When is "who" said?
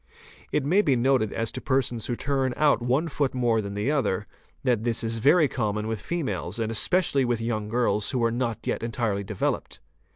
2.07-2.15, 8.09-8.23